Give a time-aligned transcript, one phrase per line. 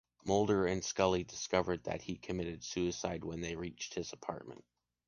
[0.25, 4.65] Mulder and Scully discovered that he committed suicide when they reached his apartment.